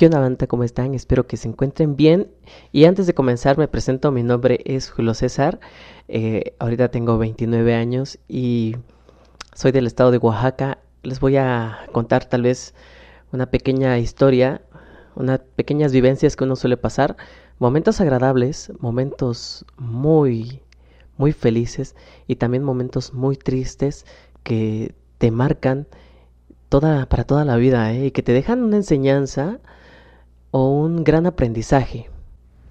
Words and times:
¿Qué 0.00 0.06
onda, 0.06 0.18
banda? 0.18 0.46
¿Cómo 0.46 0.64
están? 0.64 0.94
Espero 0.94 1.26
que 1.26 1.36
se 1.36 1.46
encuentren 1.46 1.94
bien. 1.94 2.30
Y 2.72 2.86
antes 2.86 3.06
de 3.06 3.12
comenzar, 3.12 3.58
me 3.58 3.68
presento. 3.68 4.10
Mi 4.10 4.22
nombre 4.22 4.60
es 4.64 4.88
Julio 4.88 5.12
César. 5.12 5.60
Eh, 6.08 6.54
ahorita 6.58 6.90
tengo 6.90 7.18
29 7.18 7.74
años 7.74 8.18
y 8.26 8.76
soy 9.52 9.72
del 9.72 9.86
estado 9.86 10.10
de 10.10 10.16
Oaxaca. 10.16 10.78
Les 11.02 11.20
voy 11.20 11.36
a 11.36 11.80
contar 11.92 12.24
tal 12.24 12.44
vez 12.44 12.74
una 13.30 13.50
pequeña 13.50 13.98
historia, 13.98 14.62
unas 15.16 15.40
pequeñas 15.40 15.92
vivencias 15.92 16.34
que 16.34 16.44
uno 16.44 16.56
suele 16.56 16.78
pasar. 16.78 17.18
Momentos 17.58 18.00
agradables, 18.00 18.72
momentos 18.78 19.66
muy, 19.76 20.62
muy 21.18 21.32
felices 21.32 21.94
y 22.26 22.36
también 22.36 22.64
momentos 22.64 23.12
muy 23.12 23.36
tristes 23.36 24.06
que 24.44 24.94
te 25.18 25.30
marcan 25.30 25.88
toda, 26.70 27.04
para 27.04 27.24
toda 27.24 27.44
la 27.44 27.56
vida 27.56 27.92
¿eh? 27.92 28.06
y 28.06 28.10
que 28.12 28.22
te 28.22 28.32
dejan 28.32 28.62
una 28.62 28.76
enseñanza 28.76 29.60
o 30.50 30.70
un 30.70 31.04
gran 31.04 31.26
aprendizaje. 31.26 32.10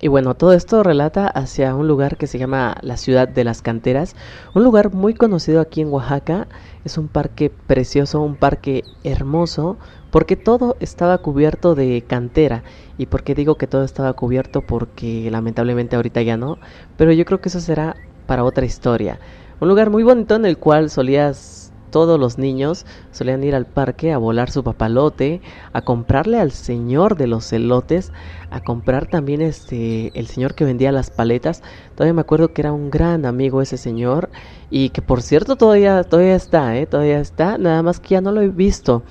Y 0.02 0.08
bueno, 0.08 0.34
todo 0.34 0.54
esto 0.54 0.82
relata 0.82 1.28
hacia 1.28 1.76
un 1.76 1.88
lugar 1.90 2.16
que 2.16 2.28
se 2.28 2.38
llama 2.38 2.78
la 2.82 2.96
ciudad 2.96 3.28
de 3.28 3.44
las 3.44 3.62
canteras, 3.62 4.16
un 4.54 4.64
lugar 4.64 4.94
muy 4.94 5.14
conocido 5.14 5.60
aquí 5.60 5.82
en 5.82 5.92
Oaxaca, 5.92 6.48
es 6.86 6.98
un 6.98 7.10
parque 7.10 7.52
precioso, 7.68 8.22
un 8.22 8.38
parque 8.38 8.86
hermoso, 9.04 9.78
porque 10.10 10.38
todo 10.38 10.78
estaba 10.80 11.18
cubierto 11.18 11.76
de 11.76 12.06
cantera. 12.08 12.64
¿Y 12.98 13.08
por 13.08 13.24
qué 13.24 13.36
digo 13.36 13.56
que 13.56 13.68
todo 13.68 13.84
estaba 13.84 14.14
cubierto? 14.14 14.62
Porque 14.62 15.30
lamentablemente 15.30 15.98
ahorita 15.98 16.22
ya 16.22 16.38
no, 16.38 16.60
pero 16.96 17.12
yo 17.12 17.26
creo 17.26 17.42
que 17.42 17.50
eso 17.50 17.60
será 17.60 17.98
para 18.26 18.46
otra 18.46 18.66
historia. 18.66 19.20
Un 19.60 19.68
lugar 19.68 19.90
muy 19.90 20.04
bonito 20.04 20.36
en 20.36 20.46
el 20.46 20.58
cual 20.58 20.90
solías 20.90 21.69
todos 21.90 22.20
los 22.20 22.38
niños 22.38 22.86
solían 23.12 23.44
ir 23.44 23.56
al 23.56 23.66
parque 23.66 24.12
a 24.12 24.18
volar 24.18 24.52
su 24.52 24.64
papalote, 24.64 25.42
a 25.74 25.82
comprarle 25.82 26.40
al 26.40 26.52
señor 26.52 27.18
de 27.18 27.28
los 27.28 27.52
elotes, 27.54 28.12
a 28.50 28.62
comprar 28.62 29.08
también 29.08 29.42
este 29.42 30.18
el 30.18 30.28
señor 30.28 30.56
que 30.56 30.66
vendía 30.66 30.92
las 30.92 31.10
paletas. 31.10 31.62
Todavía 31.96 32.14
me 32.14 32.22
acuerdo 32.22 32.54
que 32.54 32.62
era 32.62 32.72
un 32.72 32.90
gran 32.90 33.26
amigo 33.26 33.62
ese 33.62 33.78
señor 33.78 34.30
y 34.70 34.90
que 34.90 35.02
por 35.02 35.22
cierto 35.22 35.56
todavía 35.56 36.04
todavía 36.04 36.36
está, 36.36 36.78
¿eh? 36.78 36.86
todavía 36.86 37.20
está, 37.20 37.58
nada 37.58 37.84
más 37.84 38.00
que 38.00 38.10
ya 38.10 38.22
no 38.22 38.32
lo 38.32 38.42
he 38.42 38.50
visto. 38.50 39.04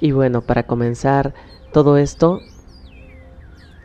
Y 0.00 0.12
bueno, 0.12 0.42
para 0.42 0.66
comenzar 0.66 1.34
todo 1.72 1.96
esto 1.96 2.42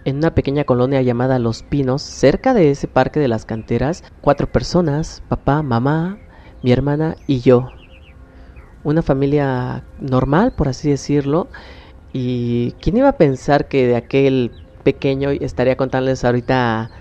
en 0.05 0.17
una 0.17 0.33
pequeña 0.33 0.63
colonia 0.63 1.01
llamada 1.01 1.39
Los 1.39 1.63
Pinos, 1.63 2.01
cerca 2.01 2.53
de 2.53 2.71
ese 2.71 2.87
parque 2.87 3.19
de 3.19 3.27
las 3.27 3.45
canteras, 3.45 4.03
cuatro 4.21 4.51
personas, 4.51 5.21
papá, 5.27 5.61
mamá, 5.61 6.17
mi 6.63 6.71
hermana 6.71 7.17
y 7.27 7.39
yo, 7.41 7.71
una 8.83 9.01
familia 9.01 9.83
normal, 9.99 10.53
por 10.53 10.67
así 10.67 10.89
decirlo. 10.89 11.49
Y 12.13 12.73
quién 12.81 12.97
iba 12.97 13.09
a 13.09 13.17
pensar 13.17 13.67
que 13.67 13.87
de 13.87 13.95
aquel 13.95 14.51
pequeño 14.83 15.29
estaría 15.29 15.77
contándoles 15.77 16.23
ahorita 16.25 16.91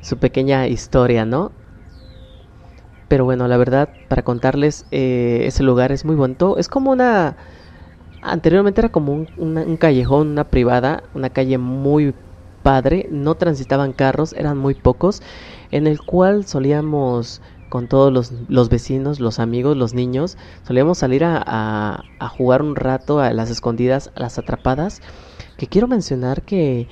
su 0.00 0.18
pequeña 0.18 0.66
historia, 0.66 1.24
¿no? 1.24 1.52
Pero 3.08 3.24
bueno, 3.24 3.48
la 3.48 3.56
verdad, 3.56 3.88
para 4.08 4.22
contarles, 4.22 4.84
eh, 4.90 5.44
ese 5.46 5.62
lugar 5.62 5.92
es 5.92 6.04
muy 6.04 6.14
bonito. 6.16 6.58
Es 6.58 6.68
como 6.68 6.90
una... 6.90 7.36
Anteriormente 8.20 8.80
era 8.80 8.90
como 8.90 9.12
un, 9.12 9.28
un 9.36 9.76
callejón, 9.76 10.28
una 10.28 10.44
privada, 10.44 11.04
una 11.14 11.30
calle 11.30 11.56
muy 11.56 12.14
padre. 12.62 13.06
No 13.10 13.36
transitaban 13.36 13.92
carros, 13.92 14.34
eran 14.34 14.58
muy 14.58 14.74
pocos. 14.74 15.22
En 15.70 15.86
el 15.86 16.02
cual 16.02 16.44
solíamos 16.44 17.40
con 17.68 17.88
todos 17.88 18.12
los, 18.12 18.32
los, 18.48 18.68
vecinos, 18.68 19.20
los 19.20 19.38
amigos, 19.38 19.76
los 19.76 19.94
niños. 19.94 20.36
Solíamos 20.66 20.98
salir 20.98 21.24
a, 21.24 21.42
a, 22.18 22.28
jugar 22.28 22.62
un 22.62 22.76
rato 22.76 23.20
a 23.20 23.32
las 23.32 23.50
escondidas, 23.50 24.10
a 24.14 24.20
las 24.20 24.38
atrapadas. 24.38 25.00
Que 25.56 25.66
quiero 25.66 25.88
mencionar 25.88 26.42
que, 26.42 26.88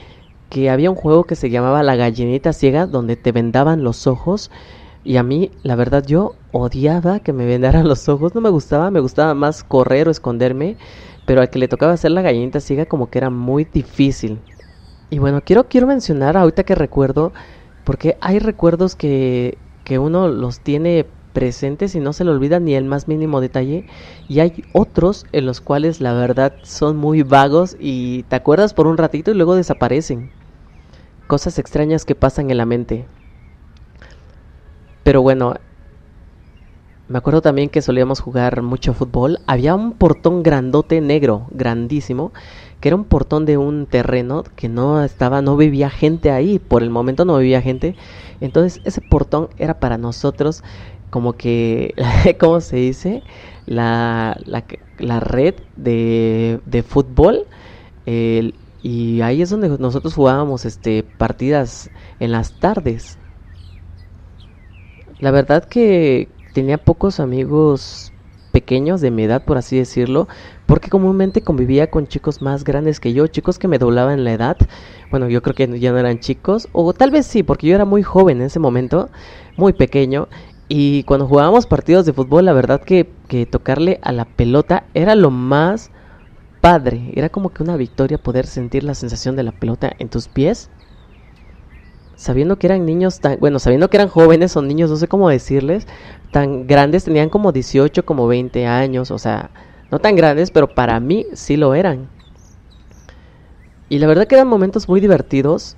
que 0.50 0.70
había 0.70 0.90
un 0.90 0.96
juego 0.96 1.24
que 1.24 1.36
se 1.36 1.50
llamaba 1.50 1.82
La 1.82 1.96
gallinita 1.96 2.52
ciega, 2.52 2.86
donde 2.86 3.16
te 3.16 3.32
vendaban 3.32 3.82
los 3.82 4.06
ojos. 4.06 4.50
Y 5.04 5.18
a 5.18 5.22
mí, 5.22 5.50
la 5.62 5.76
verdad, 5.76 6.04
yo 6.04 6.34
odiaba 6.52 7.20
que 7.20 7.32
me 7.32 7.46
vendaran 7.46 7.86
los 7.88 8.08
ojos. 8.08 8.34
No 8.34 8.40
me 8.40 8.50
gustaba, 8.50 8.90
me 8.90 9.00
gustaba 9.00 9.34
más 9.34 9.64
correr 9.64 10.08
o 10.08 10.10
esconderme. 10.10 10.76
Pero 11.26 11.40
al 11.40 11.50
que 11.50 11.58
le 11.58 11.68
tocaba 11.68 11.92
hacer 11.92 12.12
la 12.12 12.22
gallinita 12.22 12.60
ciega, 12.60 12.86
como 12.86 13.10
que 13.10 13.18
era 13.18 13.30
muy 13.30 13.64
difícil. 13.64 14.38
Y 15.10 15.18
bueno, 15.18 15.40
quiero, 15.44 15.68
quiero 15.68 15.86
mencionar 15.86 16.36
ahorita 16.36 16.64
que 16.64 16.74
recuerdo, 16.74 17.32
porque 17.84 18.16
hay 18.20 18.38
recuerdos 18.40 18.96
que 18.96 19.58
que 19.86 20.00
uno 20.00 20.26
los 20.26 20.58
tiene 20.58 21.06
presentes 21.32 21.94
y 21.94 22.00
no 22.00 22.12
se 22.12 22.24
le 22.24 22.32
olvida 22.32 22.58
ni 22.58 22.74
el 22.74 22.86
más 22.86 23.06
mínimo 23.06 23.40
detalle 23.40 23.84
y 24.28 24.40
hay 24.40 24.64
otros 24.72 25.26
en 25.30 25.46
los 25.46 25.60
cuales 25.60 26.00
la 26.00 26.12
verdad 26.12 26.54
son 26.62 26.96
muy 26.96 27.22
vagos 27.22 27.76
y 27.78 28.24
te 28.24 28.34
acuerdas 28.34 28.74
por 28.74 28.88
un 28.88 28.96
ratito 28.96 29.30
y 29.30 29.34
luego 29.34 29.54
desaparecen. 29.54 30.28
Cosas 31.28 31.60
extrañas 31.60 32.04
que 32.04 32.16
pasan 32.16 32.50
en 32.50 32.56
la 32.56 32.66
mente. 32.66 33.06
Pero 35.04 35.22
bueno, 35.22 35.54
me 37.06 37.18
acuerdo 37.18 37.40
también 37.40 37.68
que 37.68 37.80
solíamos 37.80 38.18
jugar 38.18 38.62
mucho 38.62 38.92
fútbol. 38.92 39.38
Había 39.46 39.76
un 39.76 39.92
portón 39.92 40.42
grandote 40.42 41.00
negro, 41.00 41.46
grandísimo, 41.52 42.32
que 42.80 42.88
era 42.88 42.96
un 42.96 43.04
portón 43.04 43.46
de 43.46 43.56
un 43.56 43.86
terreno 43.86 44.44
que 44.54 44.68
no 44.68 45.02
estaba, 45.02 45.42
no 45.42 45.56
vivía 45.56 45.90
gente 45.90 46.30
ahí, 46.30 46.58
por 46.58 46.82
el 46.82 46.90
momento 46.90 47.24
no 47.24 47.38
vivía 47.38 47.62
gente. 47.62 47.96
Entonces 48.40 48.80
ese 48.84 49.00
portón 49.00 49.48
era 49.58 49.80
para 49.80 49.98
nosotros 49.98 50.62
como 51.10 51.34
que, 51.34 51.94
¿cómo 52.40 52.60
se 52.60 52.76
dice? 52.76 53.22
La, 53.66 54.38
la, 54.98 55.20
red 55.20 55.54
de, 55.76 56.60
de 56.66 56.82
fútbol. 56.82 57.46
y 58.82 59.20
ahí 59.22 59.42
es 59.42 59.50
donde 59.50 59.68
nosotros 59.78 60.14
jugábamos 60.14 60.64
este, 60.64 61.02
partidas 61.02 61.90
en 62.20 62.32
las 62.32 62.52
tardes. 62.52 63.18
La 65.18 65.30
verdad 65.30 65.64
que 65.64 66.28
tenía 66.52 66.78
pocos 66.78 67.20
amigos 67.20 68.12
pequeños 68.56 69.02
de 69.02 69.10
mi 69.10 69.24
edad, 69.24 69.44
por 69.44 69.58
así 69.58 69.76
decirlo, 69.76 70.28
porque 70.64 70.88
comúnmente 70.88 71.42
convivía 71.42 71.90
con 71.90 72.06
chicos 72.06 72.40
más 72.40 72.64
grandes 72.64 73.00
que 73.00 73.12
yo, 73.12 73.26
chicos 73.26 73.58
que 73.58 73.68
me 73.68 73.76
doblaban 73.76 74.24
la 74.24 74.32
edad. 74.32 74.56
Bueno, 75.10 75.28
yo 75.28 75.42
creo 75.42 75.54
que 75.54 75.78
ya 75.78 75.92
no 75.92 75.98
eran 75.98 76.20
chicos, 76.20 76.66
o 76.72 76.94
tal 76.94 77.10
vez 77.10 77.26
sí, 77.26 77.42
porque 77.42 77.66
yo 77.66 77.74
era 77.74 77.84
muy 77.84 78.02
joven 78.02 78.38
en 78.38 78.46
ese 78.46 78.58
momento, 78.58 79.10
muy 79.58 79.74
pequeño. 79.74 80.28
Y 80.68 81.02
cuando 81.02 81.28
jugábamos 81.28 81.66
partidos 81.66 82.06
de 82.06 82.14
fútbol, 82.14 82.46
la 82.46 82.54
verdad 82.54 82.80
que, 82.80 83.10
que 83.28 83.44
tocarle 83.44 84.00
a 84.00 84.12
la 84.12 84.24
pelota 84.24 84.84
era 84.94 85.14
lo 85.16 85.30
más 85.30 85.90
padre. 86.62 87.12
Era 87.14 87.28
como 87.28 87.50
que 87.50 87.62
una 87.62 87.76
victoria 87.76 88.16
poder 88.16 88.46
sentir 88.46 88.84
la 88.84 88.94
sensación 88.94 89.36
de 89.36 89.42
la 89.42 89.52
pelota 89.52 89.92
en 89.98 90.08
tus 90.08 90.28
pies 90.28 90.70
sabiendo 92.16 92.58
que 92.58 92.66
eran 92.66 92.84
niños 92.84 93.20
tan, 93.20 93.38
bueno, 93.38 93.58
sabiendo 93.58 93.88
que 93.88 93.98
eran 93.98 94.08
jóvenes 94.08 94.56
o 94.56 94.62
niños, 94.62 94.90
no 94.90 94.96
sé 94.96 95.06
cómo 95.06 95.28
decirles, 95.28 95.86
tan 96.30 96.66
grandes, 96.66 97.04
tenían 97.04 97.28
como 97.28 97.52
18, 97.52 98.04
como 98.04 98.26
20 98.26 98.66
años, 98.66 99.10
o 99.10 99.18
sea, 99.18 99.50
no 99.90 100.00
tan 100.00 100.16
grandes, 100.16 100.50
pero 100.50 100.74
para 100.74 100.98
mí 100.98 101.26
sí 101.34 101.56
lo 101.56 101.74
eran. 101.74 102.08
Y 103.88 104.00
la 104.00 104.08
verdad 104.08 104.26
que 104.26 104.34
eran 104.34 104.48
momentos 104.48 104.88
muy 104.88 105.00
divertidos, 105.00 105.76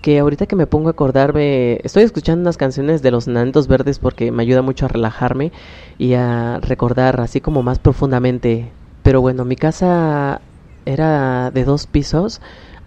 que 0.00 0.18
ahorita 0.18 0.46
que 0.46 0.56
me 0.56 0.66
pongo 0.66 0.88
a 0.88 0.92
acordarme, 0.92 1.80
estoy 1.84 2.04
escuchando 2.04 2.40
unas 2.40 2.56
canciones 2.56 3.02
de 3.02 3.10
los 3.10 3.28
Nanitos 3.28 3.68
Verdes 3.68 3.98
porque 3.98 4.32
me 4.32 4.42
ayuda 4.42 4.62
mucho 4.62 4.86
a 4.86 4.88
relajarme 4.88 5.52
y 5.98 6.14
a 6.14 6.58
recordar 6.62 7.20
así 7.20 7.40
como 7.42 7.62
más 7.62 7.78
profundamente. 7.78 8.72
Pero 9.02 9.20
bueno, 9.20 9.44
mi 9.44 9.56
casa 9.56 10.40
era 10.86 11.50
de 11.50 11.64
dos 11.64 11.86
pisos, 11.86 12.40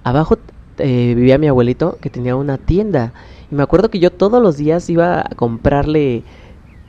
abajo 0.04 0.40
eh, 0.78 1.14
vivía 1.16 1.38
mi 1.38 1.48
abuelito 1.48 1.98
que 2.02 2.10
tenía 2.10 2.36
una 2.36 2.58
tienda. 2.58 3.14
Y 3.52 3.56
me 3.56 3.64
acuerdo 3.64 3.90
que 3.90 4.00
yo 4.00 4.12
todos 4.12 4.42
los 4.42 4.58
días 4.58 4.90
iba 4.90 5.22
a 5.22 5.36
comprarle 5.36 6.24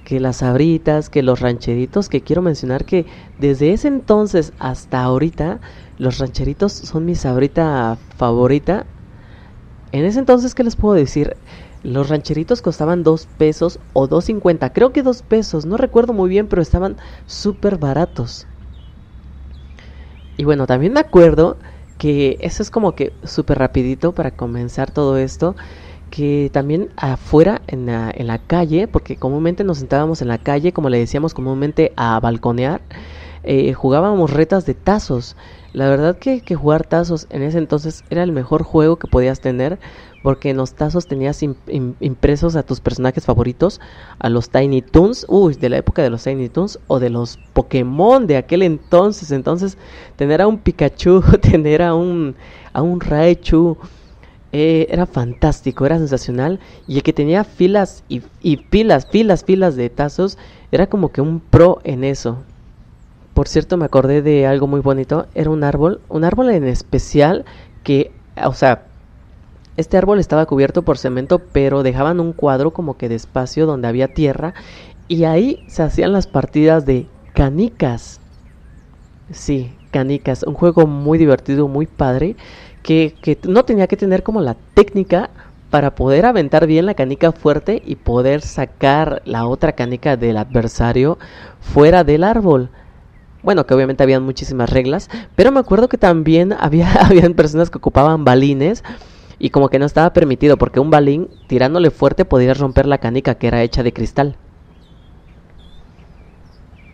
que 0.04 0.20
las 0.20 0.36
sabritas, 0.36 1.08
que 1.08 1.22
los 1.22 1.40
rancheritos, 1.40 2.08
que 2.08 2.22
quiero 2.22 2.42
mencionar 2.42 2.84
que 2.84 3.06
desde 3.38 3.72
ese 3.72 3.88
entonces 3.88 4.52
hasta 4.58 5.02
ahorita, 5.02 5.60
los 5.98 6.18
rancheritos 6.18 6.72
son 6.72 7.04
mi 7.06 7.14
sabrita 7.14 7.96
favorita. 8.16 8.86
En 9.92 10.04
ese 10.04 10.18
entonces, 10.18 10.54
¿qué 10.54 10.62
les 10.64 10.76
puedo 10.76 10.94
decir? 10.94 11.36
Los 11.82 12.08
rancheritos 12.08 12.62
costaban 12.62 13.02
dos 13.02 13.26
pesos 13.26 13.78
o 13.92 14.06
dos 14.06 14.24
cincuenta, 14.24 14.72
creo 14.72 14.92
que 14.92 15.02
dos 15.02 15.22
pesos, 15.22 15.66
no 15.66 15.76
recuerdo 15.76 16.12
muy 16.12 16.28
bien, 16.28 16.48
pero 16.48 16.62
estaban 16.62 16.96
súper 17.26 17.78
baratos. 17.78 18.46
Y 20.36 20.44
bueno, 20.44 20.66
también 20.66 20.92
me 20.92 21.00
acuerdo 21.00 21.58
que 21.98 22.36
eso 22.40 22.62
es 22.62 22.70
como 22.70 22.92
que 22.92 23.12
súper 23.24 23.58
rapidito 23.58 24.12
para 24.12 24.30
comenzar 24.32 24.90
todo 24.90 25.16
esto 25.16 25.54
que 26.10 26.48
también 26.52 26.90
afuera 26.96 27.60
en 27.66 27.86
la, 27.86 28.12
en 28.14 28.28
la, 28.28 28.38
calle, 28.38 28.86
porque 28.86 29.16
comúnmente 29.16 29.64
nos 29.64 29.78
sentábamos 29.78 30.22
en 30.22 30.28
la 30.28 30.38
calle, 30.38 30.72
como 30.72 30.88
le 30.88 30.98
decíamos 30.98 31.34
comúnmente 31.34 31.92
a 31.96 32.20
balconear, 32.20 32.82
eh, 33.44 33.72
jugábamos 33.74 34.32
retas 34.32 34.66
de 34.66 34.74
tazos. 34.74 35.36
La 35.72 35.88
verdad 35.88 36.18
que, 36.18 36.42
que, 36.42 36.54
jugar 36.54 36.86
tazos 36.86 37.26
en 37.30 37.42
ese 37.42 37.58
entonces 37.58 38.04
era 38.08 38.22
el 38.22 38.32
mejor 38.32 38.62
juego 38.62 38.98
que 38.98 39.08
podías 39.08 39.40
tener 39.40 39.80
porque 40.24 40.48
en 40.48 40.56
los 40.56 40.74
tazos 40.74 41.06
tenías 41.06 41.42
impresos 41.42 42.56
a 42.56 42.62
tus 42.62 42.80
personajes 42.80 43.26
favoritos, 43.26 43.78
a 44.18 44.30
los 44.30 44.48
Tiny 44.48 44.80
Toons, 44.80 45.26
uy, 45.28 45.54
de 45.54 45.68
la 45.68 45.76
época 45.76 46.02
de 46.02 46.08
los 46.08 46.24
Tiny 46.24 46.48
Toons 46.48 46.78
o 46.86 46.98
de 46.98 47.10
los 47.10 47.36
Pokémon 47.52 48.26
de 48.26 48.38
aquel 48.38 48.62
entonces. 48.62 49.30
Entonces, 49.32 49.76
tener 50.16 50.40
a 50.40 50.46
un 50.46 50.60
Pikachu, 50.60 51.22
tener 51.42 51.82
a 51.82 51.94
un, 51.94 52.36
a 52.72 52.80
un 52.80 53.00
Raichu, 53.00 53.76
eh, 54.50 54.86
era 54.88 55.04
fantástico, 55.04 55.84
era 55.84 55.98
sensacional. 55.98 56.58
Y 56.86 56.96
el 56.96 57.02
que 57.02 57.12
tenía 57.12 57.44
filas 57.44 58.02
y, 58.08 58.22
y 58.40 58.56
filas, 58.56 59.06
filas, 59.10 59.44
filas 59.44 59.76
de 59.76 59.90
tazos, 59.90 60.38
era 60.72 60.86
como 60.86 61.12
que 61.12 61.20
un 61.20 61.40
pro 61.40 61.80
en 61.84 62.02
eso. 62.02 62.44
Por 63.34 63.48
cierto, 63.48 63.76
me 63.76 63.84
acordé 63.84 64.22
de 64.22 64.46
algo 64.46 64.68
muy 64.68 64.80
bonito. 64.80 65.26
Era 65.34 65.50
un 65.50 65.64
árbol, 65.64 66.00
un 66.08 66.24
árbol 66.24 66.50
en 66.50 66.64
especial 66.64 67.44
que, 67.82 68.12
o 68.42 68.54
sea, 68.54 68.84
este 69.76 69.96
árbol 69.96 70.20
estaba 70.20 70.46
cubierto 70.46 70.82
por 70.82 70.98
cemento, 70.98 71.40
pero 71.40 71.82
dejaban 71.82 72.20
un 72.20 72.32
cuadro 72.32 72.72
como 72.72 72.96
que 72.96 73.08
de 73.08 73.16
espacio 73.16 73.66
donde 73.66 73.88
había 73.88 74.14
tierra 74.14 74.54
y 75.08 75.24
ahí 75.24 75.64
se 75.66 75.82
hacían 75.82 76.12
las 76.12 76.28
partidas 76.28 76.86
de 76.86 77.08
canicas. 77.34 78.20
Sí, 79.32 79.72
canicas, 79.90 80.44
un 80.44 80.54
juego 80.54 80.86
muy 80.86 81.18
divertido, 81.18 81.66
muy 81.66 81.86
padre, 81.86 82.36
que, 82.82 83.16
que 83.20 83.36
no 83.48 83.64
tenía 83.64 83.88
que 83.88 83.96
tener 83.96 84.22
como 84.22 84.42
la 84.42 84.56
técnica 84.74 85.30
para 85.70 85.96
poder 85.96 86.24
aventar 86.24 86.68
bien 86.68 86.86
la 86.86 86.94
canica 86.94 87.32
fuerte 87.32 87.82
y 87.84 87.96
poder 87.96 88.42
sacar 88.42 89.22
la 89.24 89.46
otra 89.46 89.72
canica 89.72 90.16
del 90.16 90.36
adversario 90.36 91.18
fuera 91.60 92.04
del 92.04 92.22
árbol. 92.22 92.70
Bueno, 93.44 93.66
que 93.66 93.74
obviamente 93.74 94.02
habían 94.02 94.22
muchísimas 94.22 94.70
reglas, 94.70 95.10
pero 95.36 95.52
me 95.52 95.60
acuerdo 95.60 95.88
que 95.90 95.98
también 95.98 96.52
había 96.58 96.90
habían 96.94 97.34
personas 97.34 97.68
que 97.70 97.76
ocupaban 97.78 98.24
balines 98.24 98.82
y 99.38 99.50
como 99.50 99.68
que 99.68 99.78
no 99.78 99.84
estaba 99.84 100.14
permitido 100.14 100.56
porque 100.56 100.80
un 100.80 100.90
balín 100.90 101.28
tirándole 101.46 101.90
fuerte 101.90 102.24
podría 102.24 102.54
romper 102.54 102.86
la 102.86 102.98
canica 102.98 103.34
que 103.34 103.48
era 103.48 103.62
hecha 103.62 103.82
de 103.82 103.92
cristal. 103.92 104.38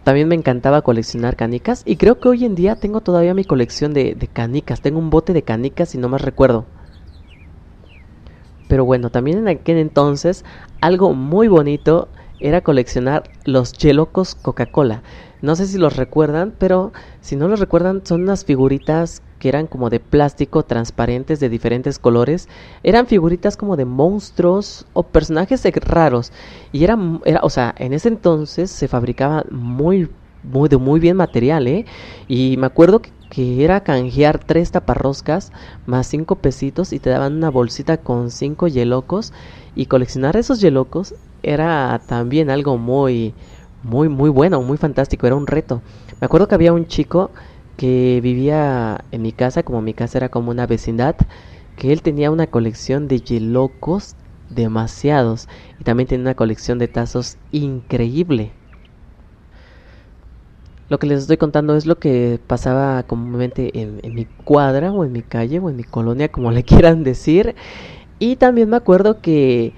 También 0.02 0.26
me 0.26 0.34
encantaba 0.34 0.82
coleccionar 0.82 1.36
canicas 1.36 1.82
y 1.84 1.96
creo 1.96 2.18
que 2.18 2.28
hoy 2.28 2.44
en 2.44 2.56
día 2.56 2.76
tengo 2.80 3.00
todavía 3.00 3.32
mi 3.34 3.44
colección 3.44 3.94
de, 3.94 4.16
de 4.16 4.26
canicas. 4.26 4.80
Tengo 4.80 4.98
un 4.98 5.10
bote 5.10 5.32
de 5.32 5.44
canicas 5.44 5.94
y 5.94 5.98
no 5.98 6.08
más 6.08 6.22
recuerdo. 6.22 6.66
Pero 8.66 8.84
bueno, 8.84 9.10
también 9.10 9.38
en 9.38 9.48
aquel 9.48 9.76
entonces 9.76 10.44
algo 10.80 11.12
muy 11.12 11.46
bonito 11.46 12.08
era 12.40 12.62
coleccionar 12.62 13.24
los 13.44 13.72
Yelocos 13.72 14.34
Coca-Cola. 14.34 15.02
No 15.42 15.56
sé 15.56 15.66
si 15.66 15.78
los 15.78 15.96
recuerdan, 15.96 16.54
pero 16.58 16.92
si 17.20 17.36
no 17.36 17.48
los 17.48 17.60
recuerdan, 17.60 18.02
son 18.04 18.22
unas 18.22 18.44
figuritas 18.44 19.22
que 19.38 19.48
eran 19.48 19.66
como 19.66 19.88
de 19.88 20.00
plástico 20.00 20.64
transparentes 20.64 21.40
de 21.40 21.48
diferentes 21.48 21.98
colores. 21.98 22.48
Eran 22.82 23.06
figuritas 23.06 23.56
como 23.56 23.76
de 23.76 23.86
monstruos 23.86 24.86
o 24.92 25.04
personajes 25.04 25.64
raros. 25.86 26.30
Y 26.72 26.84
era, 26.84 26.98
o 27.42 27.50
sea, 27.50 27.74
en 27.78 27.94
ese 27.94 28.08
entonces 28.08 28.70
se 28.70 28.86
fabricaba 28.86 29.44
muy, 29.50 30.10
muy, 30.42 30.68
de 30.68 30.76
muy 30.76 31.00
bien 31.00 31.16
material, 31.16 31.66
¿eh? 31.66 31.86
Y 32.28 32.56
me 32.58 32.66
acuerdo 32.66 33.00
que, 33.00 33.10
que 33.30 33.64
era 33.64 33.82
canjear 33.82 34.44
tres 34.44 34.72
taparroscas 34.72 35.52
más 35.86 36.06
cinco 36.06 36.36
pesitos 36.36 36.92
y 36.92 36.98
te 36.98 37.10
daban 37.10 37.36
una 37.36 37.50
bolsita 37.50 37.96
con 37.96 38.30
cinco 38.30 38.68
yelocos. 38.68 39.32
Y 39.74 39.86
coleccionar 39.86 40.36
esos 40.36 40.60
yelocos 40.60 41.14
era 41.42 42.04
también 42.06 42.50
algo 42.50 42.76
muy 42.78 43.34
muy, 43.82 44.08
muy 44.10 44.28
bueno, 44.30 44.60
muy 44.62 44.76
fantástico, 44.76 45.26
era 45.26 45.36
un 45.36 45.46
reto. 45.46 45.82
Me 46.20 46.26
acuerdo 46.26 46.48
que 46.48 46.54
había 46.54 46.72
un 46.72 46.86
chico 46.86 47.32
que 47.76 48.20
vivía 48.22 49.06
en 49.10 49.22
mi 49.22 49.32
casa, 49.32 49.62
como 49.62 49.80
mi 49.80 49.94
casa 49.94 50.18
era 50.18 50.28
como 50.28 50.50
una 50.50 50.66
vecindad, 50.66 51.16
que 51.76 51.92
él 51.92 52.02
tenía 52.02 52.30
una 52.30 52.48
colección 52.48 53.08
de 53.08 53.20
yelocos 53.22 54.16
demasiados 54.48 55.48
y 55.78 55.84
también 55.84 56.08
tenía 56.08 56.22
una 56.24 56.34
colección 56.34 56.78
de 56.78 56.88
tazos 56.88 57.38
increíble. 57.50 58.54
Lo 60.88 60.98
que 60.98 61.06
les 61.06 61.20
estoy 61.20 61.36
contando 61.36 61.76
es 61.76 61.86
lo 61.86 62.00
que 62.00 62.40
pasaba 62.44 63.04
comúnmente 63.04 63.78
en, 63.80 64.00
en 64.02 64.14
mi 64.14 64.26
cuadra 64.26 64.92
o 64.92 65.04
en 65.04 65.12
mi 65.12 65.22
calle 65.22 65.60
o 65.60 65.70
en 65.70 65.76
mi 65.76 65.84
colonia, 65.84 66.30
como 66.30 66.50
le 66.50 66.64
quieran 66.70 67.04
decir. 67.04 67.54
Y 68.18 68.36
también 68.36 68.70
me 68.70 68.76
acuerdo 68.76 69.20
que 69.20 69.74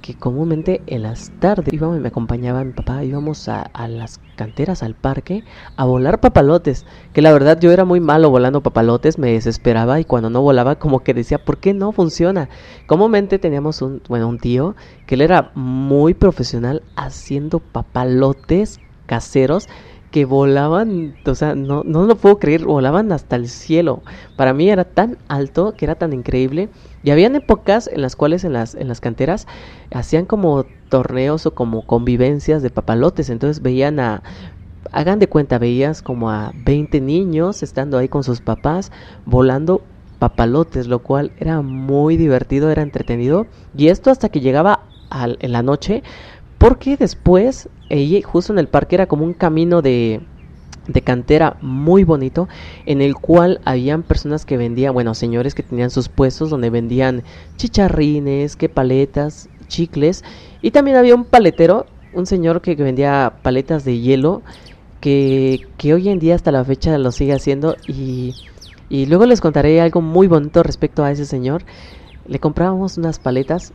que 0.00 0.14
comúnmente 0.14 0.82
en 0.86 1.02
las 1.02 1.30
tardes 1.40 1.72
íbamos 1.72 1.96
y 1.96 2.00
me 2.00 2.08
acompañaba 2.08 2.64
mi 2.64 2.72
papá, 2.72 3.04
íbamos 3.04 3.48
a, 3.48 3.62
a, 3.62 3.88
las 3.88 4.20
canteras, 4.36 4.82
al 4.82 4.94
parque, 4.94 5.44
a 5.76 5.84
volar 5.84 6.20
papalotes, 6.20 6.86
que 7.12 7.22
la 7.22 7.32
verdad 7.32 7.58
yo 7.60 7.70
era 7.70 7.84
muy 7.84 8.00
malo 8.00 8.30
volando 8.30 8.62
papalotes, 8.62 9.18
me 9.18 9.32
desesperaba 9.32 10.00
y 10.00 10.04
cuando 10.04 10.30
no 10.30 10.42
volaba 10.42 10.76
como 10.76 11.00
que 11.00 11.14
decía, 11.14 11.44
¿por 11.44 11.58
qué 11.58 11.74
no 11.74 11.92
funciona? 11.92 12.48
Comúnmente 12.86 13.38
teníamos 13.38 13.82
un, 13.82 14.02
bueno, 14.08 14.28
un 14.28 14.38
tío 14.38 14.76
que 15.06 15.14
él 15.16 15.20
era 15.20 15.52
muy 15.54 16.14
profesional 16.14 16.82
haciendo 16.96 17.58
papalotes 17.58 18.80
caseros 19.06 19.68
que 20.10 20.24
volaban, 20.24 21.14
o 21.24 21.34
sea, 21.34 21.54
no, 21.54 21.82
no 21.84 22.04
lo 22.04 22.16
puedo 22.16 22.38
creer, 22.38 22.64
volaban 22.64 23.12
hasta 23.12 23.36
el 23.36 23.48
cielo. 23.48 24.02
Para 24.36 24.52
mí 24.52 24.68
era 24.68 24.84
tan 24.84 25.18
alto, 25.28 25.74
que 25.76 25.84
era 25.84 25.94
tan 25.94 26.12
increíble. 26.12 26.68
Y 27.02 27.10
habían 27.10 27.36
épocas 27.36 27.88
en 27.92 28.02
las 28.02 28.16
cuales 28.16 28.44
en 28.44 28.52
las, 28.52 28.74
en 28.74 28.88
las 28.88 29.00
canteras 29.00 29.46
hacían 29.92 30.26
como 30.26 30.64
torneos 30.88 31.46
o 31.46 31.54
como 31.54 31.86
convivencias 31.86 32.62
de 32.62 32.70
papalotes. 32.70 33.30
Entonces 33.30 33.62
veían 33.62 34.00
a, 34.00 34.22
hagan 34.92 35.18
de 35.20 35.28
cuenta, 35.28 35.58
veías 35.58 36.02
como 36.02 36.30
a 36.30 36.52
20 36.54 37.00
niños 37.00 37.62
estando 37.62 37.96
ahí 37.96 38.08
con 38.08 38.24
sus 38.24 38.40
papás, 38.40 38.90
volando 39.24 39.82
papalotes, 40.18 40.86
lo 40.86 40.98
cual 40.98 41.32
era 41.38 41.62
muy 41.62 42.16
divertido, 42.16 42.70
era 42.70 42.82
entretenido. 42.82 43.46
Y 43.76 43.88
esto 43.88 44.10
hasta 44.10 44.28
que 44.28 44.40
llegaba 44.40 44.86
al, 45.08 45.38
en 45.40 45.52
la 45.52 45.62
noche, 45.62 46.02
porque 46.60 46.98
después, 46.98 47.70
justo 48.22 48.52
en 48.52 48.58
el 48.58 48.68
parque 48.68 48.94
era 48.94 49.06
como 49.06 49.24
un 49.24 49.32
camino 49.32 49.80
de, 49.80 50.20
de 50.86 51.00
cantera 51.00 51.56
muy 51.62 52.04
bonito 52.04 52.50
en 52.84 53.00
el 53.00 53.14
cual 53.14 53.62
habían 53.64 54.02
personas 54.02 54.44
que 54.44 54.58
vendían, 54.58 54.92
bueno, 54.92 55.14
señores 55.14 55.54
que 55.54 55.62
tenían 55.62 55.88
sus 55.88 56.10
puestos 56.10 56.50
donde 56.50 56.68
vendían 56.68 57.22
chicharrines, 57.56 58.56
que 58.56 58.68
paletas, 58.68 59.48
chicles 59.68 60.22
y 60.60 60.70
también 60.70 60.98
había 60.98 61.14
un 61.14 61.24
paletero, 61.24 61.86
un 62.12 62.26
señor 62.26 62.60
que 62.60 62.74
vendía 62.74 63.36
paletas 63.40 63.86
de 63.86 63.98
hielo 63.98 64.42
que, 65.00 65.66
que 65.78 65.94
hoy 65.94 66.10
en 66.10 66.18
día 66.18 66.34
hasta 66.34 66.52
la 66.52 66.62
fecha 66.62 66.98
lo 66.98 67.10
sigue 67.10 67.32
haciendo 67.32 67.78
y, 67.86 68.34
y 68.90 69.06
luego 69.06 69.24
les 69.24 69.40
contaré 69.40 69.80
algo 69.80 70.02
muy 70.02 70.26
bonito 70.26 70.62
respecto 70.62 71.04
a 71.04 71.10
ese 71.10 71.24
señor. 71.24 71.62
Le 72.26 72.38
comprábamos 72.38 72.98
unas 72.98 73.18
paletas 73.18 73.72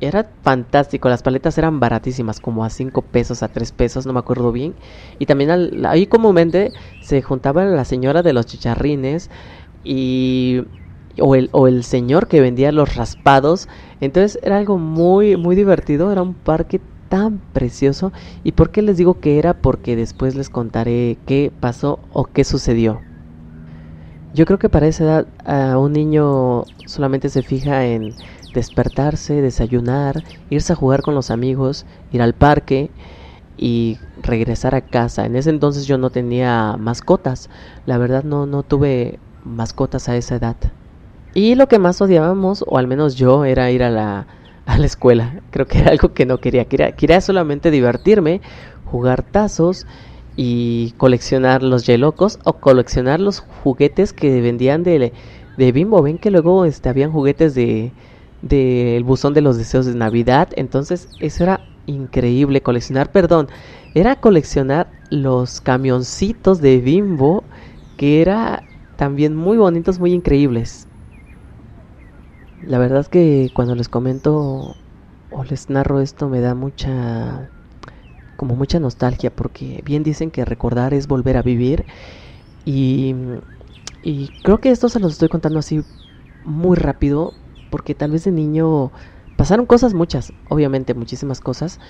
era 0.00 0.30
fantástico, 0.42 1.08
las 1.08 1.22
paletas 1.22 1.58
eran 1.58 1.80
baratísimas, 1.80 2.40
como 2.40 2.64
a 2.64 2.70
5 2.70 3.02
pesos, 3.02 3.42
a 3.42 3.48
3 3.48 3.72
pesos, 3.72 4.06
no 4.06 4.12
me 4.12 4.20
acuerdo 4.20 4.52
bien. 4.52 4.74
Y 5.18 5.26
también 5.26 5.86
ahí 5.86 6.06
comúnmente 6.06 6.72
se 7.00 7.22
juntaba 7.22 7.64
la 7.64 7.84
señora 7.84 8.22
de 8.22 8.32
los 8.32 8.46
chicharrines 8.46 9.30
y 9.84 10.62
o 11.20 11.34
el, 11.34 11.48
o 11.52 11.66
el 11.66 11.84
señor 11.84 12.28
que 12.28 12.40
vendía 12.40 12.72
los 12.72 12.94
raspados. 12.94 13.68
Entonces 14.00 14.38
era 14.42 14.58
algo 14.58 14.78
muy, 14.78 15.36
muy 15.36 15.56
divertido, 15.56 16.12
era 16.12 16.22
un 16.22 16.34
parque 16.34 16.80
tan 17.08 17.38
precioso. 17.52 18.12
¿Y 18.44 18.52
por 18.52 18.70
qué 18.70 18.82
les 18.82 18.96
digo 18.96 19.20
que 19.20 19.38
era? 19.38 19.54
Porque 19.54 19.96
después 19.96 20.34
les 20.34 20.50
contaré 20.50 21.18
qué 21.26 21.50
pasó 21.60 22.00
o 22.12 22.24
qué 22.24 22.44
sucedió. 22.44 23.00
Yo 24.34 24.44
creo 24.44 24.58
que 24.58 24.68
para 24.68 24.86
esa 24.86 25.04
edad 25.04 25.26
a 25.44 25.78
un 25.78 25.92
niño 25.92 26.64
solamente 26.86 27.28
se 27.30 27.42
fija 27.42 27.86
en 27.86 28.12
despertarse, 28.54 29.40
desayunar, 29.42 30.24
irse 30.50 30.72
a 30.72 30.76
jugar 30.76 31.02
con 31.02 31.14
los 31.14 31.30
amigos, 31.30 31.86
ir 32.12 32.22
al 32.22 32.34
parque 32.34 32.90
y 33.56 33.98
regresar 34.22 34.74
a 34.74 34.80
casa. 34.80 35.26
En 35.26 35.36
ese 35.36 35.50
entonces 35.50 35.86
yo 35.86 35.98
no 35.98 36.10
tenía 36.10 36.76
mascotas, 36.78 37.50
la 37.86 37.98
verdad 37.98 38.24
no, 38.24 38.46
no 38.46 38.62
tuve 38.62 39.18
mascotas 39.44 40.08
a 40.08 40.16
esa 40.16 40.36
edad. 40.36 40.56
Y 41.34 41.54
lo 41.54 41.68
que 41.68 41.78
más 41.78 42.00
odiábamos, 42.00 42.64
o 42.66 42.78
al 42.78 42.86
menos 42.86 43.16
yo, 43.16 43.44
era 43.44 43.70
ir 43.70 43.82
a 43.82 43.90
la, 43.90 44.26
a 44.66 44.78
la 44.78 44.86
escuela. 44.86 45.40
Creo 45.50 45.66
que 45.66 45.78
era 45.78 45.90
algo 45.90 46.12
que 46.12 46.26
no 46.26 46.38
quería. 46.38 46.64
quería. 46.64 46.92
Quería 46.92 47.20
solamente 47.20 47.70
divertirme, 47.70 48.40
jugar 48.84 49.22
tazos 49.22 49.86
y 50.36 50.92
coleccionar 50.96 51.62
los 51.62 51.84
yelocos 51.86 52.38
o 52.44 52.54
coleccionar 52.54 53.20
los 53.20 53.40
juguetes 53.40 54.12
que 54.12 54.40
vendían 54.40 54.82
de, 54.84 55.12
de 55.56 55.72
Bimbo. 55.72 56.02
Ven 56.02 56.18
que 56.18 56.30
luego 56.30 56.64
este, 56.64 56.88
habían 56.88 57.12
juguetes 57.12 57.54
de, 57.54 57.92
del 58.42 59.04
buzón 59.04 59.34
de 59.34 59.40
los 59.42 59.56
deseos 59.58 59.86
de 59.86 59.94
Navidad. 59.94 60.48
Entonces, 60.56 61.08
eso 61.18 61.44
era 61.44 61.60
increíble 61.86 62.62
coleccionar, 62.62 63.12
perdón, 63.12 63.48
era 63.94 64.16
coleccionar 64.16 64.92
los 65.10 65.60
camioncitos 65.60 66.60
de 66.60 66.78
Bimbo 66.80 67.48
que 67.96 68.20
era 68.22 68.64
también 68.96 69.34
muy 69.34 69.56
bonitos, 69.56 69.98
muy 69.98 70.12
increíbles. 70.12 70.86
La 72.60 72.78
verdad 72.78 73.00
es 73.00 73.08
que 73.08 73.50
cuando 73.54 73.74
les 73.74 73.88
comento 73.88 74.76
o 75.30 75.44
les 75.44 75.70
narro 75.70 76.00
esto 76.00 76.28
me 76.28 76.40
da 76.40 76.54
mucha 76.54 77.50
como 78.36 78.56
mucha 78.56 78.80
nostalgia 78.80 79.34
porque 79.34 79.82
bien 79.84 80.02
dicen 80.02 80.30
que 80.30 80.44
recordar 80.44 80.94
es 80.94 81.08
volver 81.08 81.36
a 81.36 81.42
vivir 81.42 81.86
y 82.64 83.14
Y 84.02 84.30
creo 84.42 84.60
que 84.60 84.70
esto 84.72 84.88
se 84.90 85.00
los 85.00 85.12
estoy 85.14 85.28
contando 85.28 85.60
así 85.60 85.84
muy 86.44 86.76
rápido, 86.76 87.34
porque 87.70 87.94
tal 87.94 88.10
vez 88.12 88.24
de 88.24 88.32
niño 88.32 88.92
pasaron 89.36 89.66
cosas 89.66 89.94
muchas, 89.94 90.32
obviamente 90.44 90.94
muchísimas 90.94 91.40
cosas, 91.40 91.80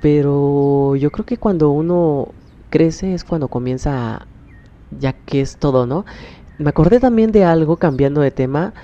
pero 0.00 0.96
yo 0.96 1.12
creo 1.12 1.26
que 1.26 1.38
cuando 1.38 1.70
uno 1.70 2.34
crece 2.70 3.14
es 3.14 3.24
cuando 3.24 3.48
comienza 3.48 4.28
ya 4.90 5.12
que 5.12 5.40
es 5.40 5.58
todo, 5.58 5.86
¿no? 5.86 6.04
Me 6.58 6.70
acordé 6.70 7.00
también 7.00 7.32
de 7.32 7.44
algo 7.44 7.78
cambiando 7.78 8.20
de 8.20 8.30
tema. 8.30 8.74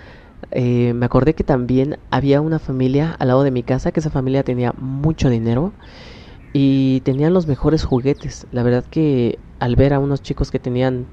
Eh, 0.50 0.92
me 0.94 1.06
acordé 1.06 1.34
que 1.34 1.44
también 1.44 1.98
había 2.10 2.40
una 2.40 2.58
familia 2.58 3.16
al 3.18 3.28
lado 3.28 3.42
de 3.42 3.50
mi 3.50 3.62
casa, 3.62 3.92
que 3.92 4.00
esa 4.00 4.10
familia 4.10 4.44
tenía 4.44 4.72
mucho 4.78 5.30
dinero 5.30 5.74
y 6.52 7.02
tenían 7.02 7.34
los 7.34 7.46
mejores 7.46 7.84
juguetes. 7.84 8.46
La 8.50 8.62
verdad 8.62 8.84
que 8.86 9.40
al 9.58 9.76
ver 9.76 9.94
a 9.94 9.98
unos 10.00 10.22
chicos 10.22 10.50
que 10.50 10.58
tenían 10.60 11.08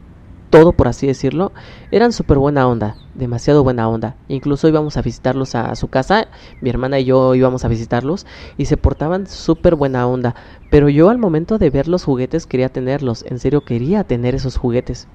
todo, 0.54 0.74
por 0.74 0.88
así 0.88 1.08
decirlo, 1.08 1.52
eran 1.90 2.14
súper 2.14 2.38
buena 2.38 2.68
onda, 2.68 2.96
demasiado 3.16 3.64
buena 3.64 3.90
onda. 3.90 4.18
Incluso 4.28 4.68
íbamos 4.68 4.98
a 4.98 5.02
visitarlos 5.02 5.56
a, 5.56 5.74
su 5.76 5.88
casa, 5.88 6.28
mi 6.62 6.70
hermana 6.70 7.00
y 7.00 7.06
yo 7.06 7.34
íbamos 7.34 7.66
a 7.66 7.68
visitarlos 7.70 8.28
y 8.56 8.66
se 8.66 8.78
portaban 8.78 9.26
súper 9.26 9.74
buena 9.74 10.06
onda. 10.06 10.36
Pero 10.70 10.90
yo 10.90 11.10
al 11.10 11.18
momento 11.18 11.58
de 11.58 11.72
ver 11.72 11.88
los 11.88 12.04
juguetes 12.04 12.46
quería 12.46 12.70
tenerlos, 12.70 13.26
en 13.28 13.40
serio 13.40 13.62
quería 13.62 14.04
tener 14.04 14.36
esos 14.36 14.58
juguetes. 14.58 15.08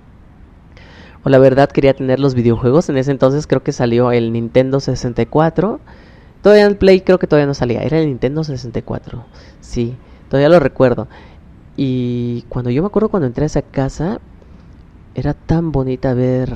O 1.23 1.29
la 1.29 1.39
verdad 1.39 1.71
quería 1.71 1.95
tener 1.95 2.19
los 2.19 2.35
videojuegos, 2.35 2.89
en 2.89 2.97
ese 2.97 3.13
entonces 3.13 3.47
creo 3.47 3.63
que 3.63 3.71
salió 3.71 4.11
el 4.11 4.33
Nintendo 4.33 4.81
64. 4.81 5.79
Todavía 6.43 6.67
en 6.67 6.75
Play 6.75 7.03
creo 7.03 7.21
que 7.21 7.29
todavía 7.29 7.47
no 7.47 7.55
salía, 7.55 7.83
era 7.83 8.01
el 8.01 8.09
Nintendo 8.09 8.43
64. 8.43 9.25
Sí, 9.61 9.97
todavía 10.31 10.49
lo 10.49 10.59
recuerdo. 10.59 11.07
Y 11.77 12.43
cuando 12.49 12.71
yo 12.71 12.83
me 12.83 12.89
acuerdo 12.89 13.09
cuando 13.09 13.29
entré 13.29 13.45
a 13.45 13.47
esa 13.47 13.63
casa, 13.63 14.19
era 15.19 15.35
tan 15.35 15.73
bonita 15.73 16.15
ver 16.15 16.55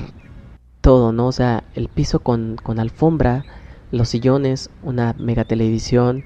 todo, 0.79 1.11
¿no? 1.11 1.27
O 1.27 1.31
sea, 1.33 1.65
el 1.75 1.89
piso 1.89 2.19
con, 2.19 2.55
con 2.61 2.79
alfombra, 2.79 3.45
los 3.91 4.07
sillones, 4.07 4.69
una 4.83 5.13
mega 5.19 5.43
televisión, 5.43 6.23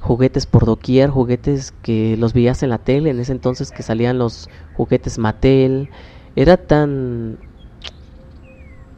juguetes 0.00 0.46
por 0.46 0.64
doquier, 0.64 1.10
juguetes 1.10 1.72
que 1.82 2.16
los 2.16 2.32
veías 2.32 2.62
en 2.62 2.70
la 2.70 2.78
tele, 2.78 3.10
en 3.10 3.20
ese 3.20 3.32
entonces 3.32 3.72
que 3.72 3.82
salían 3.82 4.18
los 4.18 4.48
juguetes 4.74 5.18
Mattel, 5.18 5.90
era 6.34 6.56
tan 6.56 7.38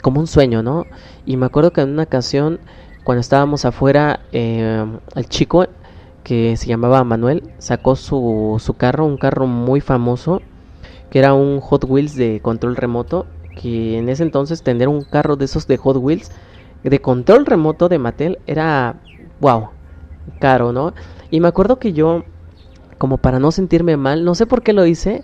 como 0.00 0.20
un 0.20 0.28
sueño, 0.28 0.62
¿no? 0.62 0.87
Y 1.26 1.37
me 1.37 1.47
acuerdo 1.47 1.73
que 1.73 1.80
en 1.80 1.90
una 1.90 2.04
ocasión, 2.04 2.61
cuando 3.02 3.20
estábamos 3.20 3.64
afuera, 3.64 4.20
eh, 4.30 4.87
el 5.16 5.28
chico 5.28 5.66
que 6.23 6.56
se 6.56 6.66
llamaba 6.66 7.02
Manuel 7.02 7.42
sacó 7.58 7.97
su, 7.97 8.62
su 8.64 8.75
carro, 8.75 9.04
un 9.04 9.16
carro 9.16 9.49
muy 9.49 9.80
famoso, 9.80 10.42
que 11.11 11.19
era 11.19 11.35
un 11.35 11.61
Hot 11.61 11.85
Wheels 11.85 12.15
de 12.17 12.41
control 12.41 12.77
remoto, 12.77 13.27
que 13.55 13.99
en 13.99 14.09
ese 14.09 14.23
entonces 14.23 14.62
tener 14.62 14.88
un 14.88 15.03
carro 15.03 15.37
de 15.37 15.47
esos 15.47 15.67
de 15.67 15.77
Hot 15.77 15.97
Wheels 15.97 16.31
de 16.83 17.00
control 17.00 17.47
remoto 17.47 17.88
de 17.88 17.99
Mattel 17.99 18.38
era 18.47 18.97
wow, 19.41 19.71
caro, 20.38 20.73
¿no? 20.73 20.95
Y 21.31 21.41
me 21.41 21.49
acuerdo 21.49 21.79
que 21.79 21.93
yo 21.93 22.25
como 22.99 23.19
para 23.19 23.38
no 23.38 23.53
sentirme 23.53 23.97
mal, 23.97 24.25
no 24.25 24.35
sé 24.35 24.47
por 24.47 24.62
qué 24.62 24.73
lo 24.73 24.85
hice, 24.85 25.23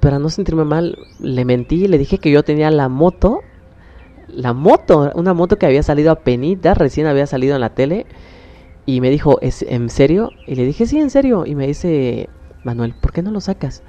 para 0.00 0.18
no 0.18 0.30
sentirme 0.30 0.64
mal, 0.64 0.98
le 1.20 1.44
mentí 1.44 1.84
y 1.84 1.88
le 1.88 1.98
dije 1.98 2.18
que 2.18 2.30
yo 2.30 2.42
tenía 2.42 2.70
la 2.70 2.88
moto, 2.88 3.44
la 4.28 4.52
moto, 4.54 5.10
una 5.14 5.34
moto 5.34 5.56
que 5.56 5.66
había 5.66 5.82
salido 5.82 6.10
a 6.10 6.20
penita, 6.20 6.74
recién 6.74 7.06
había 7.06 7.26
salido 7.26 7.54
en 7.54 7.60
la 7.60 7.74
tele, 7.74 8.06
y 8.86 9.02
me 9.02 9.10
dijo, 9.10 9.38
¿es 9.42 9.62
en 9.62 9.90
serio? 9.90 10.32
Y 10.46 10.54
le 10.54 10.64
dije, 10.64 10.86
sí, 10.86 10.98
en 10.98 11.10
serio, 11.10 11.44
y 11.44 11.54
me 11.54 11.66
dice, 11.66 12.30
Manuel, 12.64 12.94
¿por 12.94 13.12
qué 13.12 13.22
no 13.22 13.30
lo 13.30 13.40
sacas? 13.40 13.82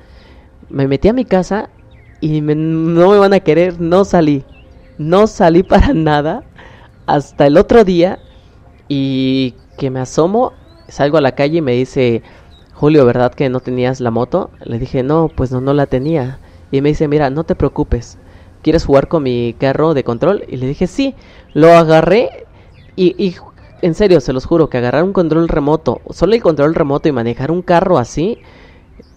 Me 0.69 0.87
metí 0.87 1.07
a 1.07 1.13
mi 1.13 1.25
casa 1.25 1.69
y 2.21 2.41
no 2.41 3.09
me 3.11 3.17
van 3.17 3.33
a 3.33 3.39
querer, 3.39 3.79
no 3.79 4.05
salí. 4.05 4.43
No 4.97 5.27
salí 5.27 5.63
para 5.63 5.93
nada 5.93 6.43
hasta 7.05 7.47
el 7.47 7.57
otro 7.57 7.83
día 7.83 8.19
y 8.87 9.55
que 9.77 9.89
me 9.89 9.99
asomo, 9.99 10.53
salgo 10.87 11.17
a 11.17 11.21
la 11.21 11.33
calle 11.33 11.57
y 11.57 11.61
me 11.61 11.73
dice, 11.73 12.21
Julio, 12.73 13.05
¿verdad 13.05 13.33
que 13.33 13.49
no 13.49 13.59
tenías 13.59 13.99
la 13.99 14.11
moto? 14.11 14.51
Le 14.63 14.79
dije, 14.79 15.03
no, 15.03 15.29
pues 15.33 15.51
no, 15.51 15.61
no 15.61 15.73
la 15.73 15.85
tenía. 15.87 16.39
Y 16.71 16.81
me 16.81 16.89
dice, 16.89 17.07
mira, 17.07 17.29
no 17.29 17.43
te 17.43 17.55
preocupes, 17.55 18.17
¿quieres 18.61 18.85
jugar 18.85 19.07
con 19.07 19.23
mi 19.23 19.55
carro 19.59 19.93
de 19.93 20.03
control? 20.03 20.43
Y 20.47 20.57
le 20.57 20.67
dije, 20.67 20.87
sí, 20.87 21.15
lo 21.53 21.71
agarré 21.73 22.45
y, 22.95 23.15
y 23.17 23.35
en 23.81 23.95
serio, 23.95 24.19
se 24.19 24.33
los 24.33 24.45
juro, 24.45 24.69
que 24.69 24.77
agarrar 24.77 25.03
un 25.03 25.13
control 25.13 25.47
remoto, 25.47 26.01
solo 26.09 26.33
el 26.35 26.41
control 26.41 26.75
remoto 26.75 27.07
y 27.07 27.11
manejar 27.11 27.51
un 27.51 27.61
carro 27.61 27.97
así, 27.97 28.39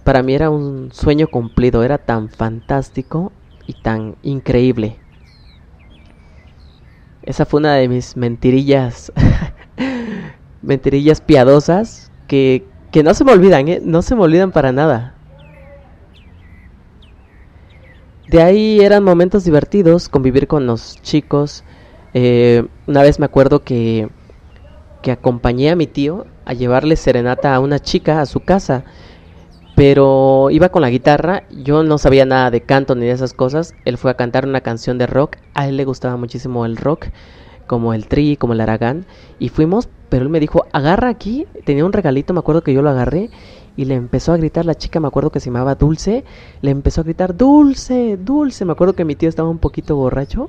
para 0.04 0.22
mí 0.22 0.34
era 0.34 0.50
un 0.50 0.90
sueño 0.92 1.28
cumplido, 1.28 1.84
era 1.84 1.98
tan 1.98 2.28
fantástico 2.28 3.32
y 3.66 3.74
tan 3.74 4.16
increíble. 4.22 4.98
Esa 7.22 7.46
fue 7.46 7.60
una 7.60 7.74
de 7.74 7.88
mis 7.88 8.16
mentirillas, 8.16 9.12
mentirillas 10.62 11.20
piadosas 11.20 12.10
que, 12.26 12.66
que 12.90 13.02
no 13.02 13.14
se 13.14 13.24
me 13.24 13.32
olvidan, 13.32 13.68
¿eh? 13.68 13.80
no 13.82 14.02
se 14.02 14.16
me 14.16 14.22
olvidan 14.22 14.50
para 14.50 14.72
nada. 14.72 15.14
De 18.28 18.42
ahí 18.42 18.80
eran 18.80 19.04
momentos 19.04 19.44
divertidos, 19.44 20.08
convivir 20.08 20.48
con 20.48 20.66
los 20.66 21.00
chicos. 21.02 21.64
Eh, 22.14 22.66
una 22.86 23.02
vez 23.02 23.18
me 23.20 23.26
acuerdo 23.26 23.62
que, 23.62 24.08
que 25.02 25.12
acompañé 25.12 25.70
a 25.70 25.76
mi 25.76 25.86
tío 25.86 26.26
a 26.44 26.54
llevarle 26.54 26.96
serenata 26.96 27.54
a 27.54 27.60
una 27.60 27.78
chica 27.78 28.20
a 28.20 28.26
su 28.26 28.40
casa 28.40 28.84
pero 29.82 30.50
iba 30.52 30.68
con 30.68 30.82
la 30.82 30.90
guitarra, 30.90 31.42
yo 31.50 31.82
no 31.82 31.98
sabía 31.98 32.24
nada 32.24 32.52
de 32.52 32.60
canto 32.60 32.94
ni 32.94 33.06
de 33.06 33.10
esas 33.10 33.32
cosas. 33.32 33.74
Él 33.84 33.98
fue 33.98 34.12
a 34.12 34.14
cantar 34.14 34.46
una 34.46 34.60
canción 34.60 34.96
de 34.96 35.08
rock, 35.08 35.38
a 35.54 35.66
él 35.66 35.76
le 35.76 35.84
gustaba 35.84 36.16
muchísimo 36.16 36.64
el 36.64 36.76
rock, 36.76 37.06
como 37.66 37.92
el 37.92 38.06
tri, 38.06 38.36
como 38.36 38.52
el 38.52 38.60
aragán, 38.60 39.06
y 39.40 39.48
fuimos, 39.48 39.88
pero 40.08 40.22
él 40.22 40.28
me 40.28 40.38
dijo, 40.38 40.66
agarra 40.72 41.08
aquí, 41.08 41.48
tenía 41.64 41.84
un 41.84 41.92
regalito, 41.92 42.32
me 42.32 42.38
acuerdo 42.38 42.62
que 42.62 42.72
yo 42.72 42.80
lo 42.80 42.90
agarré, 42.90 43.30
y 43.76 43.86
le 43.86 43.96
empezó 43.96 44.32
a 44.32 44.36
gritar 44.36 44.66
la 44.66 44.76
chica, 44.76 45.00
me 45.00 45.08
acuerdo 45.08 45.30
que 45.30 45.40
se 45.40 45.46
llamaba 45.46 45.74
Dulce, 45.74 46.22
le 46.60 46.70
empezó 46.70 47.00
a 47.00 47.04
gritar, 47.04 47.36
Dulce, 47.36 48.16
Dulce, 48.18 48.64
me 48.64 48.70
acuerdo 48.70 48.94
que 48.94 49.04
mi 49.04 49.16
tío 49.16 49.28
estaba 49.28 49.48
un 49.48 49.58
poquito 49.58 49.96
borracho, 49.96 50.48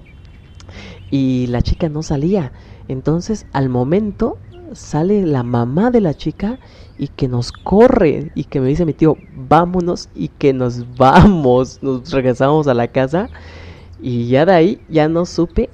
y 1.10 1.48
la 1.48 1.64
chica 1.64 1.90
no 1.90 2.04
salía. 2.04 2.52
Entonces, 2.88 3.46
al 3.54 3.70
momento, 3.70 4.38
sale 4.74 5.26
la 5.26 5.44
mamá 5.44 5.92
de 5.92 6.02
la 6.02 6.14
chica 6.14 6.60
y 6.98 7.08
que 7.08 7.28
nos 7.28 7.52
corre 7.52 8.32
y 8.36 8.46
que 8.46 8.60
me 8.60 8.68
dice 8.68 8.86
mi 8.86 8.94
tío, 8.94 9.18
vámonos 9.36 10.10
y 10.14 10.30
que 10.30 10.54
nos 10.54 10.86
vamos, 10.98 11.80
nos 11.82 12.12
regresamos 12.12 12.68
a 12.68 12.74
la 12.74 12.88
casa 12.88 13.30
y 14.02 14.28
ya 14.28 14.46
de 14.46 14.54
ahí 14.54 14.82
ya 14.90 15.08
no 15.08 15.26
supe 15.26 15.70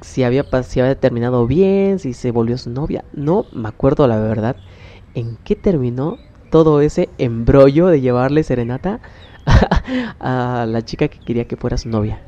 si 0.00 0.22
había, 0.22 0.46
si 0.62 0.80
había 0.80 0.98
terminado 0.98 1.46
bien, 1.46 1.98
si 1.98 2.12
se 2.12 2.30
volvió 2.30 2.56
su 2.56 2.70
novia, 2.70 3.04
no 3.12 3.46
me 3.52 3.68
acuerdo 3.68 4.06
la 4.06 4.20
verdad 4.20 4.56
en 5.14 5.36
qué 5.44 5.56
terminó 5.56 6.18
todo 6.50 6.80
ese 6.80 7.10
embrollo 7.18 7.88
de 7.88 8.00
llevarle 8.00 8.42
serenata 8.42 9.00
a 10.20 10.66
la 10.68 10.82
chica 10.82 11.08
que 11.08 11.18
quería 11.18 11.46
que 11.46 11.56
fuera 11.56 11.76
su 11.76 11.88
novia. 11.88 12.22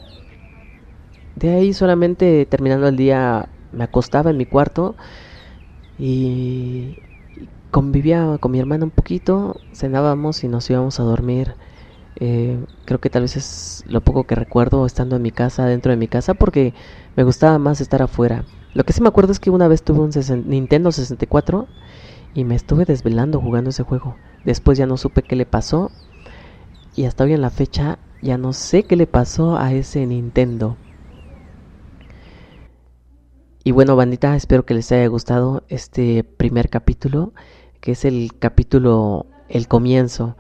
De 1.37 1.55
ahí 1.55 1.73
solamente 1.73 2.45
terminando 2.47 2.89
el 2.89 2.97
día 2.97 3.49
me 3.73 3.85
acostaba 3.85 4.31
en 4.31 4.37
mi 4.37 4.47
cuarto 4.47 4.97
y 5.97 6.97
convivía 7.71 8.39
con 8.39 8.51
mi 8.53 8.59
hermana 8.59 8.85
un 8.85 8.91
poquito, 8.91 9.61
cenábamos 9.73 10.43
y 10.45 10.49
nos 10.49 10.69
íbamos 10.71 10.99
a 11.01 11.05
dormir. 11.05 11.57
Eh, 12.17 12.65
creo 12.85 13.01
que 13.01 13.11
tal 13.11 13.23
vez 13.23 13.37
es 13.37 13.83
lo 13.87 14.01
poco 14.03 14.25
que 14.25 14.35
recuerdo 14.35 14.85
estando 14.87 15.17
en 15.17 15.23
mi 15.23 15.31
casa, 15.31 15.67
dentro 15.67 15.91
de 15.91 15.97
mi 15.97 16.09
casa, 16.09 16.35
porque 16.35 16.75
me 17.17 17.23
gustaba 17.25 17.59
más 17.59 17.81
estar 17.81 18.03
afuera. 18.03 18.45
Lo 18.75 18.85
que 18.85 18.93
sí 18.93 19.01
me 19.03 19.09
acuerdo 19.09 19.33
es 19.33 19.41
que 19.41 19.51
una 19.51 19.69
vez 19.69 19.83
tuve 19.83 20.01
un 20.01 20.11
Nintendo 20.49 20.93
64 20.93 21.69
y 22.35 22.45
me 22.45 22.55
estuve 22.55 22.85
desvelando 22.85 23.41
jugando 23.41 23.71
ese 23.71 23.83
juego. 23.83 24.19
Después 24.45 24.79
ya 24.79 24.87
no 24.87 24.97
supe 24.97 25.23
qué 25.23 25.37
le 25.37 25.47
pasó 25.47 25.93
y 26.95 27.05
hasta 27.05 27.25
hoy 27.25 27.33
en 27.33 27.41
la 27.43 27.51
fecha 27.51 27.99
ya 28.21 28.39
no 28.39 28.53
sé 28.53 28.85
qué 28.85 28.97
le 28.97 29.07
pasó 29.07 29.57
a 29.57 29.73
ese 29.73 30.07
Nintendo. 30.07 30.77
Y 33.71 33.73
bueno, 33.73 33.95
bandita, 33.95 34.35
espero 34.35 34.67
que 34.67 34.75
les 34.75 34.91
haya 34.91 35.07
gustado 35.07 35.63
este 35.69 36.25
primer 36.25 36.71
capítulo, 36.71 37.33
que 37.81 37.93
es 37.93 38.05
el 38.05 38.33
capítulo 38.37 39.27
El 39.49 39.69
comienzo, 39.69 40.37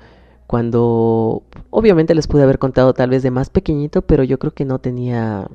cuando 0.49 1.45
obviamente 1.71 2.17
les 2.17 2.27
pude 2.27 2.43
haber 2.43 2.59
contado 2.59 2.93
tal 2.93 3.11
vez 3.11 3.23
de 3.23 3.31
más 3.31 3.49
pequeñito, 3.49 4.03
pero 4.03 4.25
yo 4.25 4.41
creo 4.41 4.53
que 4.53 4.65
no 4.65 4.81
tenía 4.81 5.47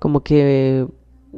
como 0.00 0.24
que, 0.24 0.88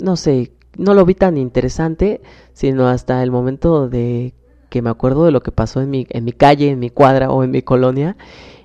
no 0.02 0.16
sé, 0.16 0.52
no 0.78 0.94
lo 0.94 1.04
vi 1.04 1.14
tan 1.14 1.36
interesante, 1.36 2.22
sino 2.54 2.88
hasta 2.88 3.22
el 3.22 3.30
momento 3.30 3.90
de 3.90 4.32
que 4.70 4.80
me 4.80 4.88
acuerdo 4.88 5.26
de 5.26 5.32
lo 5.32 5.42
que 5.42 5.52
pasó 5.52 5.82
en 5.82 5.90
mi, 5.90 6.06
en 6.08 6.24
mi 6.24 6.32
calle, 6.32 6.70
en 6.70 6.78
mi 6.78 6.88
cuadra 6.88 7.30
o 7.30 7.44
en 7.44 7.50
mi 7.50 7.60
colonia. 7.60 8.16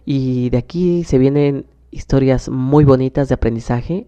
Y 0.06 0.51
de 0.51 0.60
aquí 0.60 1.04
se 1.04 1.18
vienen 1.18 1.66
historias 1.92 2.48
muy 2.48 2.86
bonitas 2.86 3.28
de 3.28 3.36
aprendizaje. 3.36 4.08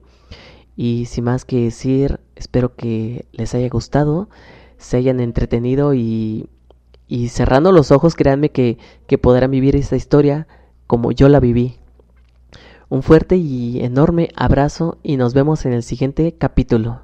Y 0.76 1.06
sin 1.06 1.26
más 1.26 1.46
que 1.46 1.66
decir, 1.66 2.20
espero 2.36 2.76
que 2.76 3.26
les 3.32 3.54
haya 3.54 3.70
gustado, 3.70 4.30
se 4.78 4.98
hayan 4.98 5.20
entretenido 5.20 5.94
y, 5.94 6.50
y 7.08 7.30
cerrando 7.30 7.72
los 7.72 7.92
ojos, 7.92 8.16
créanme 8.16 8.50
que, 8.50 8.78
que 9.08 9.18
podrán 9.18 9.52
vivir 9.52 9.76
esta 9.76 9.96
historia 9.96 10.48
como 10.88 11.12
yo 11.12 11.30
la 11.30 11.40
viví. 11.40 11.78
Un 12.90 13.04
fuerte 13.04 13.38
y 13.38 13.84
enorme 13.84 14.30
abrazo 14.36 14.98
y 15.04 15.18
nos 15.18 15.34
vemos 15.34 15.66
en 15.66 15.74
el 15.74 15.84
siguiente 15.84 16.36
capítulo. 16.38 17.02